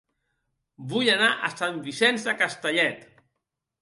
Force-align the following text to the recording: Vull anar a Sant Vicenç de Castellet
Vull 0.93 1.11
anar 1.15 1.29
a 1.47 1.51
Sant 1.61 1.77
Vicenç 1.89 2.27
de 2.31 2.37
Castellet 2.41 3.09